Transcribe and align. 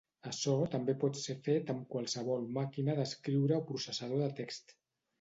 Açò 0.27 0.53
també 0.75 0.95
pot 1.03 1.19
ser 1.25 1.35
fet 1.49 1.69
amb 1.75 1.87
qualsevol 1.93 2.49
màquina 2.57 2.99
d'escriure 3.03 3.63
o 3.63 3.67
processador 3.73 4.27
de 4.29 4.35
text. 4.45 4.79